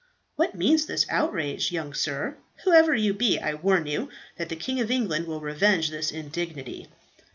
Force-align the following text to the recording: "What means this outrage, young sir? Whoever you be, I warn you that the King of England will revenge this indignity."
"What 0.35 0.55
means 0.55 0.87
this 0.87 1.05
outrage, 1.11 1.71
young 1.71 1.93
sir? 1.93 2.35
Whoever 2.63 2.95
you 2.95 3.13
be, 3.13 3.37
I 3.37 3.53
warn 3.53 3.85
you 3.85 4.09
that 4.37 4.49
the 4.49 4.55
King 4.55 4.79
of 4.79 4.89
England 4.89 5.27
will 5.27 5.41
revenge 5.41 5.91
this 5.91 6.11
indignity." 6.11 6.87